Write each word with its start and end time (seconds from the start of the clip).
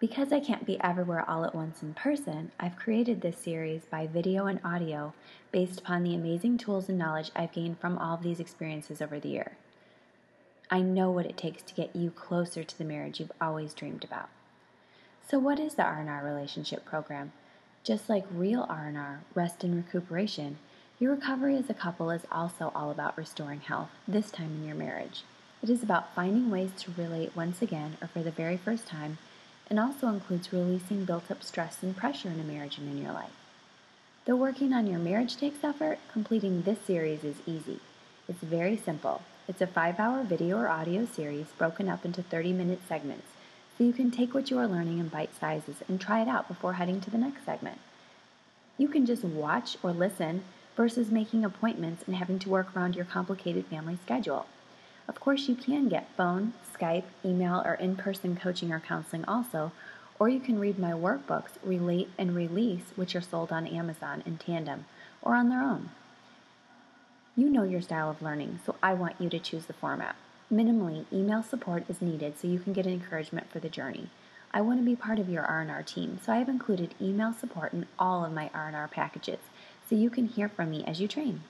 Because 0.00 0.32
I 0.32 0.38
can't 0.38 0.64
be 0.64 0.80
everywhere 0.80 1.28
all 1.28 1.44
at 1.44 1.56
once 1.56 1.82
in 1.82 1.92
person, 1.92 2.52
I've 2.60 2.76
created 2.76 3.20
this 3.20 3.36
series 3.36 3.82
by 3.90 4.06
video 4.06 4.46
and 4.46 4.60
audio 4.62 5.12
based 5.50 5.80
upon 5.80 6.04
the 6.04 6.14
amazing 6.14 6.56
tools 6.56 6.88
and 6.88 6.96
knowledge 6.96 7.32
I've 7.34 7.50
gained 7.50 7.80
from 7.80 7.98
all 7.98 8.14
of 8.14 8.22
these 8.22 8.38
experiences 8.38 9.02
over 9.02 9.18
the 9.18 9.30
year. 9.30 9.52
I 10.70 10.82
know 10.82 11.10
what 11.10 11.26
it 11.26 11.36
takes 11.36 11.62
to 11.62 11.74
get 11.74 11.96
you 11.96 12.12
closer 12.12 12.62
to 12.62 12.78
the 12.78 12.84
marriage 12.84 13.18
you've 13.18 13.32
always 13.40 13.74
dreamed 13.74 14.04
about. 14.04 14.28
So 15.28 15.40
what 15.40 15.58
is 15.58 15.74
the 15.74 15.82
R&R 15.82 16.24
relationship 16.24 16.84
program? 16.84 17.32
Just 17.82 18.08
like 18.08 18.24
real 18.30 18.66
R&R, 18.68 19.22
rest 19.34 19.64
and 19.64 19.74
recuperation, 19.74 20.58
your 21.00 21.12
recovery 21.12 21.56
as 21.56 21.70
a 21.70 21.74
couple 21.74 22.10
is 22.10 22.22
also 22.30 22.70
all 22.72 22.92
about 22.92 23.18
restoring 23.18 23.60
health, 23.60 23.90
this 24.06 24.30
time 24.30 24.58
in 24.60 24.64
your 24.64 24.76
marriage. 24.76 25.24
It 25.60 25.70
is 25.70 25.82
about 25.82 26.14
finding 26.14 26.50
ways 26.50 26.70
to 26.78 26.92
relate 26.96 27.34
once 27.34 27.62
again 27.62 27.96
or 28.00 28.06
for 28.06 28.22
the 28.22 28.30
very 28.30 28.56
first 28.56 28.86
time 28.86 29.18
and 29.70 29.78
also 29.78 30.08
includes 30.08 30.52
releasing 30.52 31.04
built 31.04 31.30
up 31.30 31.42
stress 31.42 31.82
and 31.82 31.96
pressure 31.96 32.28
in 32.28 32.40
a 32.40 32.44
marriage 32.44 32.78
and 32.78 32.90
in 32.90 33.02
your 33.02 33.12
life. 33.12 33.32
Though 34.24 34.36
working 34.36 34.72
on 34.72 34.86
your 34.86 34.98
marriage 34.98 35.36
takes 35.36 35.64
effort, 35.64 35.98
completing 36.12 36.62
this 36.62 36.78
series 36.80 37.24
is 37.24 37.36
easy. 37.46 37.80
It's 38.28 38.42
very 38.42 38.76
simple. 38.76 39.22
It's 39.48 39.62
a 39.62 39.66
five 39.66 39.98
hour 39.98 40.22
video 40.22 40.58
or 40.58 40.68
audio 40.68 41.06
series 41.06 41.46
broken 41.56 41.88
up 41.88 42.04
into 42.04 42.22
30 42.22 42.52
minute 42.52 42.80
segments, 42.86 43.28
so 43.76 43.84
you 43.84 43.92
can 43.92 44.10
take 44.10 44.34
what 44.34 44.50
you 44.50 44.58
are 44.58 44.66
learning 44.66 44.98
in 44.98 45.08
bite 45.08 45.34
sizes 45.38 45.76
and 45.88 46.00
try 46.00 46.20
it 46.20 46.28
out 46.28 46.48
before 46.48 46.74
heading 46.74 47.00
to 47.00 47.10
the 47.10 47.16
next 47.16 47.46
segment. 47.46 47.78
You 48.76 48.88
can 48.88 49.06
just 49.06 49.24
watch 49.24 49.78
or 49.82 49.92
listen 49.92 50.44
versus 50.76 51.10
making 51.10 51.44
appointments 51.44 52.04
and 52.06 52.16
having 52.16 52.38
to 52.40 52.48
work 52.48 52.76
around 52.76 52.94
your 52.94 53.04
complicated 53.04 53.66
family 53.66 53.98
schedule. 54.04 54.46
Of 55.08 55.20
course, 55.20 55.48
you 55.48 55.54
can 55.54 55.88
get 55.88 56.14
phone, 56.16 56.52
Skype, 56.78 57.04
email, 57.24 57.62
or 57.64 57.74
in 57.74 57.96
person 57.96 58.36
coaching 58.36 58.70
or 58.70 58.78
counseling 58.78 59.24
also, 59.24 59.72
or 60.18 60.28
you 60.28 60.38
can 60.38 60.58
read 60.58 60.78
my 60.78 60.92
workbooks, 60.92 61.52
Relate 61.62 62.10
and 62.18 62.36
Release, 62.36 62.92
which 62.94 63.16
are 63.16 63.22
sold 63.22 63.50
on 63.50 63.66
Amazon 63.66 64.22
in 64.26 64.36
tandem 64.36 64.84
or 65.22 65.34
on 65.34 65.48
their 65.48 65.62
own. 65.62 65.90
You 67.36 67.48
know 67.48 67.62
your 67.62 67.80
style 67.80 68.10
of 68.10 68.20
learning, 68.20 68.60
so 68.66 68.74
I 68.82 68.92
want 68.94 69.20
you 69.20 69.30
to 69.30 69.38
choose 69.38 69.66
the 69.66 69.72
format. 69.72 70.16
Minimally, 70.52 71.06
email 71.12 71.42
support 71.42 71.84
is 71.88 72.02
needed 72.02 72.38
so 72.38 72.48
you 72.48 72.58
can 72.58 72.72
get 72.72 72.86
encouragement 72.86 73.50
for 73.50 73.60
the 73.60 73.68
journey. 73.68 74.08
I 74.52 74.60
want 74.60 74.80
to 74.80 74.84
be 74.84 74.96
part 74.96 75.18
of 75.18 75.28
your 75.28 75.44
R&R 75.44 75.82
team, 75.84 76.18
so 76.24 76.32
I 76.32 76.38
have 76.38 76.48
included 76.48 76.94
email 77.00 77.32
support 77.32 77.72
in 77.72 77.86
all 77.98 78.24
of 78.24 78.32
my 78.32 78.50
R&R 78.52 78.88
packages 78.88 79.38
so 79.88 79.94
you 79.94 80.10
can 80.10 80.26
hear 80.26 80.48
from 80.48 80.70
me 80.70 80.84
as 80.86 81.00
you 81.00 81.08
train. 81.08 81.42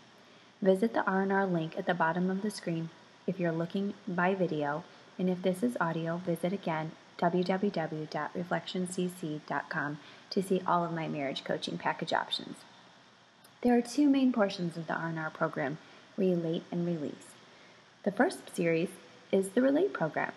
Visit 0.60 0.94
the 0.94 1.04
R&R 1.04 1.46
link 1.46 1.76
at 1.78 1.86
the 1.86 1.94
bottom 1.94 2.30
of 2.30 2.42
the 2.42 2.50
screen 2.50 2.90
if 3.28 3.38
you're 3.38 3.52
looking 3.52 3.94
by 4.08 4.34
video, 4.34 4.82
and 5.18 5.28
if 5.28 5.42
this 5.42 5.62
is 5.62 5.76
audio, 5.80 6.16
visit 6.16 6.52
again 6.52 6.92
www.reflectioncc.com 7.18 9.98
to 10.30 10.42
see 10.42 10.62
all 10.66 10.84
of 10.84 10.92
my 10.92 11.06
marriage 11.06 11.44
coaching 11.44 11.76
package 11.76 12.14
options. 12.14 12.56
There 13.62 13.76
are 13.76 13.82
two 13.82 14.08
main 14.08 14.32
portions 14.32 14.76
of 14.76 14.86
the 14.86 14.94
R&R 14.94 15.30
program, 15.30 15.78
Relate 16.16 16.62
and 16.72 16.86
Release. 16.86 17.34
The 18.04 18.12
first 18.12 18.56
series 18.56 18.88
is 19.30 19.50
the 19.50 19.60
Relate 19.60 19.92
program. 19.92 20.32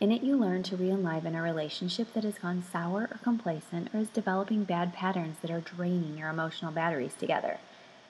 In 0.00 0.10
it, 0.12 0.22
you 0.22 0.36
learn 0.36 0.62
to 0.64 0.76
re-enliven 0.76 1.34
a 1.34 1.40
relationship 1.40 2.12
that 2.12 2.24
has 2.24 2.38
gone 2.38 2.62
sour 2.70 3.02
or 3.02 3.20
complacent 3.22 3.88
or 3.94 4.00
is 4.00 4.08
developing 4.08 4.64
bad 4.64 4.92
patterns 4.92 5.36
that 5.40 5.50
are 5.50 5.60
draining 5.60 6.18
your 6.18 6.28
emotional 6.28 6.72
batteries 6.72 7.14
together. 7.14 7.58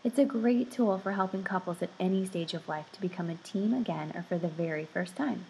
It's 0.05 0.19
a 0.19 0.27
great 0.27 0.71
tool 0.71 0.99
for 0.99 1.13
helping 1.13 1.45
couples 1.45 1.81
at 1.81 1.89
any 1.99 2.27
stage 2.27 2.53
of 2.53 2.69
life 2.69 2.93
to 2.93 3.01
become 3.01 3.31
a 3.31 3.37
team 3.37 3.73
again 3.73 4.13
or 4.15 4.23
for 4.23 4.37
the 4.37 4.49
very 4.49 4.85
first 4.85 5.17
time. 5.17 5.47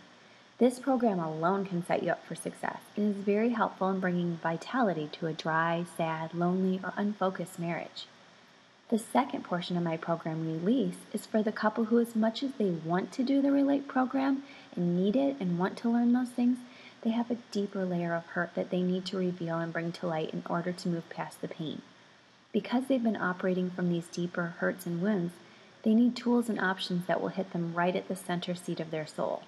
This 0.59 0.79
program 0.79 1.19
alone 1.19 1.67
can 1.67 1.85
set 1.85 2.05
you 2.05 2.13
up 2.13 2.25
for 2.25 2.37
success 2.37 2.79
and 2.97 3.13
is 3.13 3.21
very 3.21 3.49
helpful 3.49 3.91
in 3.91 3.99
bringing 3.99 4.39
vitality 4.41 5.11
to 5.15 5.27
a 5.27 5.33
dry, 5.33 5.85
sad, 5.97 6.35
lonely, 6.35 6.79
or 6.85 6.93
unfocused 6.97 7.59
marriage. 7.59 8.07
The 8.91 8.99
second 8.99 9.43
portion 9.43 9.77
of 9.77 9.83
my 9.83 9.97
program, 9.97 10.47
Release, 10.47 10.99
is 11.13 11.27
for 11.27 11.43
the 11.43 11.51
couple 11.51 11.87
who, 11.87 11.99
as 11.99 12.15
much 12.15 12.45
as 12.45 12.53
they 12.53 12.71
want 12.71 13.11
to 13.15 13.25
do 13.25 13.43
the 13.43 13.51
Relate 13.51 13.89
program 13.89 14.45
and 14.77 14.97
need 14.97 15.17
it 15.17 15.35
and 15.41 15.59
want 15.59 15.77
to 15.79 15.91
learn 15.91 16.13
those 16.13 16.31
things, 16.31 16.59
they 17.03 17.11
have 17.11 17.29
a 17.29 17.39
deeper 17.51 17.85
layer 17.85 18.15
of 18.15 18.25
hurt 18.27 18.55
that 18.55 18.71
they 18.71 18.83
need 18.83 19.05
to 19.07 19.19
reveal 19.19 19.59
and 19.59 19.73
bring 19.73 19.91
to 19.91 20.07
light 20.07 20.31
in 20.31 20.45
order 20.49 20.71
to 20.71 20.89
move 20.89 21.11
past 21.11 21.41
the 21.41 21.49
pain. 21.49 21.83
Because 22.55 22.85
they've 22.87 23.03
been 23.03 23.17
operating 23.17 23.69
from 23.69 23.91
these 23.91 24.07
deeper 24.07 24.55
hurts 24.61 24.87
and 24.87 25.03
wounds, 25.03 25.33
they 25.83 25.93
need 25.93 26.15
tools 26.15 26.49
and 26.49 26.61
options 26.61 27.07
that 27.07 27.21
will 27.21 27.31
hit 27.31 27.53
them 27.53 27.75
right 27.75 27.97
at 27.97 28.07
the 28.07 28.15
center 28.15 28.55
seat 28.55 28.79
of 28.79 28.93
their 28.93 29.09
soul. 29.09 29.43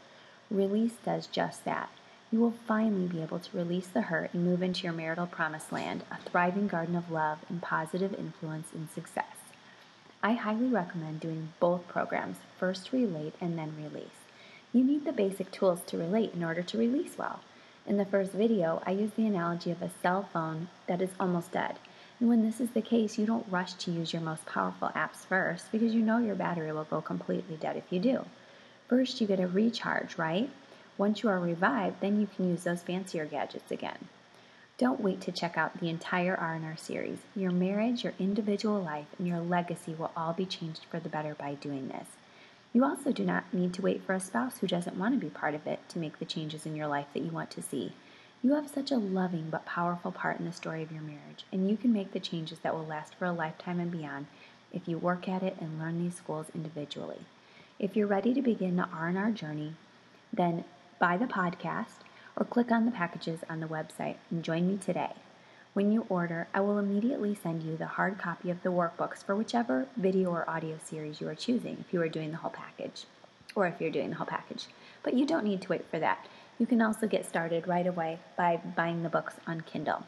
Release 0.50 0.94
does 1.04 1.28
just 1.28 1.64
that. 1.64 1.88
You 2.32 2.40
will 2.40 2.54
finally 2.66 3.06
be 3.06 3.22
able 3.22 3.38
to 3.38 3.56
release 3.56 3.86
the 3.86 4.02
hurt 4.02 4.34
and 4.34 4.44
move 4.44 4.60
into 4.60 4.82
your 4.82 4.92
marital 4.92 5.28
promised 5.28 5.70
land, 5.70 6.02
a 6.10 6.16
thriving 6.28 6.66
garden 6.66 6.96
of 6.96 7.12
love 7.12 7.38
and 7.48 7.62
positive 7.62 8.12
influence 8.12 8.72
and 8.74 8.90
success. 8.90 9.36
I 10.20 10.32
highly 10.32 10.66
recommend 10.66 11.20
doing 11.20 11.52
both 11.60 11.86
programs, 11.86 12.38
first 12.58 12.92
relate 12.92 13.34
and 13.40 13.56
then 13.56 13.72
release. 13.80 14.26
You 14.72 14.82
need 14.82 15.04
the 15.04 15.12
basic 15.12 15.52
tools 15.52 15.82
to 15.86 15.96
relate 15.96 16.34
in 16.34 16.42
order 16.42 16.62
to 16.64 16.78
release 16.78 17.16
well. 17.16 17.38
In 17.86 17.98
the 17.98 18.04
first 18.04 18.32
video, 18.32 18.82
I 18.84 18.90
use 18.90 19.12
the 19.16 19.26
analogy 19.26 19.70
of 19.70 19.80
a 19.80 19.92
cell 20.02 20.28
phone 20.32 20.66
that 20.88 21.00
is 21.00 21.10
almost 21.20 21.52
dead. 21.52 21.78
And 22.18 22.28
when 22.28 22.44
this 22.44 22.60
is 22.60 22.70
the 22.70 22.82
case, 22.82 23.18
you 23.18 23.26
don't 23.26 23.46
rush 23.50 23.74
to 23.74 23.90
use 23.90 24.12
your 24.12 24.22
most 24.22 24.46
powerful 24.46 24.90
apps 24.94 25.26
first 25.26 25.70
because 25.70 25.94
you 25.94 26.00
know 26.00 26.18
your 26.18 26.34
battery 26.34 26.72
will 26.72 26.84
go 26.84 27.00
completely 27.00 27.56
dead 27.56 27.76
if 27.76 27.84
you 27.90 28.00
do. 28.00 28.24
First, 28.88 29.20
you 29.20 29.26
get 29.26 29.40
a 29.40 29.46
recharge, 29.46 30.16
right? 30.16 30.48
Once 30.96 31.22
you 31.22 31.28
are 31.28 31.38
revived, 31.38 32.00
then 32.00 32.20
you 32.20 32.26
can 32.26 32.48
use 32.48 32.64
those 32.64 32.82
fancier 32.82 33.26
gadgets 33.26 33.70
again. 33.70 34.08
Don't 34.78 35.00
wait 35.00 35.20
to 35.22 35.32
check 35.32 35.58
out 35.58 35.80
the 35.80 35.88
entire 35.88 36.36
R&R 36.36 36.76
series. 36.76 37.18
Your 37.34 37.50
marriage, 37.50 38.04
your 38.04 38.12
individual 38.18 38.80
life, 38.80 39.06
and 39.18 39.26
your 39.26 39.40
legacy 39.40 39.94
will 39.94 40.10
all 40.16 40.32
be 40.32 40.46
changed 40.46 40.84
for 40.90 41.00
the 41.00 41.08
better 41.08 41.34
by 41.34 41.54
doing 41.54 41.88
this. 41.88 42.08
You 42.72 42.84
also 42.84 43.10
do 43.10 43.24
not 43.24 43.52
need 43.54 43.72
to 43.74 43.82
wait 43.82 44.02
for 44.04 44.14
a 44.14 44.20
spouse 44.20 44.58
who 44.58 44.66
doesn't 44.66 44.98
want 44.98 45.14
to 45.14 45.20
be 45.20 45.30
part 45.30 45.54
of 45.54 45.66
it 45.66 45.80
to 45.90 45.98
make 45.98 46.18
the 46.18 46.26
changes 46.26 46.66
in 46.66 46.76
your 46.76 46.88
life 46.88 47.06
that 47.14 47.22
you 47.22 47.30
want 47.30 47.50
to 47.52 47.62
see. 47.62 47.92
You 48.42 48.54
have 48.54 48.68
such 48.68 48.90
a 48.90 48.98
loving 48.98 49.48
but 49.50 49.64
powerful 49.64 50.12
part 50.12 50.38
in 50.38 50.44
the 50.44 50.52
story 50.52 50.82
of 50.82 50.92
your 50.92 51.02
marriage, 51.02 51.44
and 51.50 51.68
you 51.68 51.76
can 51.76 51.92
make 51.92 52.12
the 52.12 52.20
changes 52.20 52.58
that 52.60 52.74
will 52.74 52.86
last 52.86 53.14
for 53.14 53.24
a 53.24 53.32
lifetime 53.32 53.80
and 53.80 53.90
beyond 53.90 54.26
if 54.72 54.86
you 54.86 54.98
work 54.98 55.28
at 55.28 55.42
it 55.42 55.56
and 55.58 55.78
learn 55.78 55.98
these 55.98 56.14
schools 56.14 56.46
individually. 56.54 57.20
If 57.78 57.96
you're 57.96 58.06
ready 58.06 58.34
to 58.34 58.42
begin 58.42 58.76
the 58.76 58.88
R&R 58.92 59.30
journey, 59.30 59.74
then 60.32 60.64
buy 60.98 61.16
the 61.16 61.26
podcast 61.26 62.04
or 62.36 62.44
click 62.44 62.70
on 62.70 62.84
the 62.84 62.92
packages 62.92 63.40
on 63.48 63.60
the 63.60 63.66
website 63.66 64.16
and 64.30 64.44
join 64.44 64.68
me 64.68 64.76
today. 64.76 65.12
When 65.72 65.90
you 65.90 66.06
order, 66.08 66.48
I 66.54 66.60
will 66.60 66.78
immediately 66.78 67.34
send 67.34 67.62
you 67.62 67.76
the 67.76 67.86
hard 67.86 68.18
copy 68.18 68.50
of 68.50 68.62
the 68.62 68.70
workbooks 68.70 69.24
for 69.24 69.34
whichever 69.34 69.86
video 69.96 70.30
or 70.30 70.48
audio 70.48 70.78
series 70.82 71.20
you 71.20 71.28
are 71.28 71.34
choosing 71.34 71.78
if 71.80 71.92
you 71.92 72.00
are 72.00 72.08
doing 72.08 72.30
the 72.30 72.38
whole 72.38 72.50
package 72.50 73.04
or 73.54 73.66
if 73.66 73.80
you're 73.80 73.90
doing 73.90 74.10
the 74.10 74.16
whole 74.16 74.26
package. 74.26 74.66
But 75.02 75.14
you 75.14 75.26
don't 75.26 75.44
need 75.44 75.62
to 75.62 75.68
wait 75.68 75.86
for 75.90 75.98
that. 75.98 76.26
You 76.58 76.66
can 76.66 76.80
also 76.80 77.06
get 77.06 77.26
started 77.26 77.68
right 77.68 77.86
away 77.86 78.18
by 78.36 78.56
buying 78.56 79.02
the 79.02 79.08
books 79.08 79.34
on 79.46 79.60
Kindle. 79.60 80.04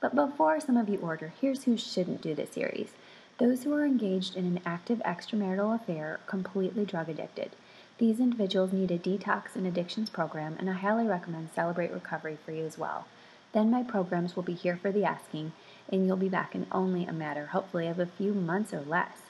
But 0.00 0.14
before 0.14 0.60
some 0.60 0.76
of 0.76 0.88
you 0.88 0.98
order, 0.98 1.32
here's 1.40 1.64
who 1.64 1.76
shouldn't 1.76 2.22
do 2.22 2.34
this 2.34 2.50
series 2.50 2.92
those 3.38 3.62
who 3.64 3.72
are 3.72 3.86
engaged 3.86 4.36
in 4.36 4.44
an 4.44 4.60
active 4.66 4.98
extramarital 4.98 5.74
affair, 5.74 6.20
completely 6.26 6.84
drug 6.84 7.08
addicted. 7.08 7.50
These 7.96 8.20
individuals 8.20 8.70
need 8.70 8.90
a 8.90 8.98
detox 8.98 9.56
and 9.56 9.66
addictions 9.66 10.10
program, 10.10 10.56
and 10.58 10.68
I 10.68 10.74
highly 10.74 11.06
recommend 11.06 11.48
Celebrate 11.54 11.90
Recovery 11.90 12.36
for 12.44 12.52
you 12.52 12.66
as 12.66 12.76
well. 12.76 13.06
Then 13.52 13.70
my 13.70 13.82
programs 13.82 14.36
will 14.36 14.42
be 14.42 14.52
here 14.52 14.76
for 14.76 14.92
the 14.92 15.04
asking, 15.04 15.52
and 15.90 16.06
you'll 16.06 16.18
be 16.18 16.28
back 16.28 16.54
in 16.54 16.66
only 16.70 17.06
a 17.06 17.14
matter, 17.14 17.46
hopefully, 17.46 17.88
of 17.88 17.98
a 17.98 18.04
few 18.04 18.34
months 18.34 18.74
or 18.74 18.82
less. 18.82 19.22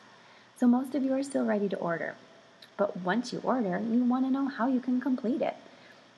So 0.57 0.67
most 0.67 0.97
of 0.97 1.05
you 1.05 1.15
are 1.15 1.23
still 1.23 1.45
ready 1.45 1.69
to 1.69 1.77
order. 1.77 2.17
But 2.77 2.97
once 2.97 3.33
you 3.33 3.41
order, 3.45 3.81
you 3.81 4.03
want 4.05 4.25
to 4.27 4.31
know 4.31 4.49
how 4.49 4.67
you 4.67 4.81
can 4.81 5.01
complete 5.01 5.41
it. 5.41 5.55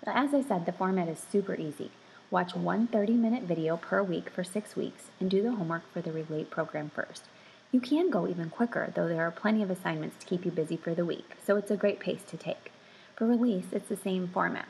As 0.04 0.34
I 0.34 0.42
said, 0.42 0.66
the 0.66 0.72
format 0.72 1.08
is 1.08 1.20
super 1.30 1.54
easy. 1.54 1.92
Watch 2.28 2.56
one 2.56 2.88
30 2.88 3.12
minute 3.12 3.44
video 3.44 3.76
per 3.76 4.02
week 4.02 4.30
for 4.30 4.42
six 4.42 4.74
weeks 4.74 5.04
and 5.20 5.30
do 5.30 5.42
the 5.42 5.52
homework 5.52 5.90
for 5.92 6.00
the 6.00 6.10
Relate 6.10 6.50
program 6.50 6.90
first. 6.92 7.24
You 7.70 7.80
can 7.80 8.10
go 8.10 8.26
even 8.26 8.50
quicker, 8.50 8.92
though 8.94 9.06
there 9.06 9.24
are 9.24 9.30
plenty 9.30 9.62
of 9.62 9.70
assignments 9.70 10.16
to 10.18 10.26
keep 10.26 10.44
you 10.44 10.50
busy 10.50 10.76
for 10.76 10.92
the 10.92 11.04
week, 11.04 11.36
so 11.46 11.56
it's 11.56 11.70
a 11.70 11.76
great 11.76 12.00
pace 12.00 12.22
to 12.28 12.36
take. 12.36 12.72
For 13.14 13.26
release, 13.26 13.66
it's 13.70 13.88
the 13.88 13.96
same 13.96 14.26
format. 14.26 14.66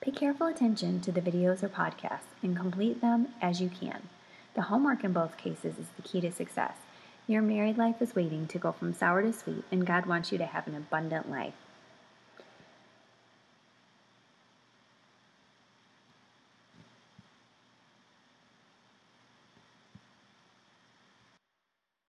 Pay 0.00 0.10
careful 0.10 0.48
attention 0.48 1.00
to 1.02 1.12
the 1.12 1.22
videos 1.22 1.62
or 1.62 1.68
podcasts 1.68 2.34
and 2.42 2.56
complete 2.56 3.00
them 3.00 3.28
as 3.40 3.60
you 3.60 3.68
can. 3.68 4.08
The 4.54 4.62
homework 4.62 5.04
in 5.04 5.12
both 5.12 5.36
cases 5.36 5.78
is 5.78 5.86
the 5.94 6.02
key 6.02 6.20
to 6.20 6.32
success. 6.32 6.74
Your 7.28 7.42
married 7.42 7.78
life 7.78 8.02
is 8.02 8.16
waiting 8.16 8.48
to 8.48 8.58
go 8.58 8.72
from 8.72 8.92
sour 8.92 9.22
to 9.22 9.32
sweet, 9.32 9.62
and 9.70 9.86
God 9.86 10.06
wants 10.06 10.32
you 10.32 10.38
to 10.38 10.46
have 10.46 10.66
an 10.66 10.74
abundant 10.74 11.30
life. 11.30 11.54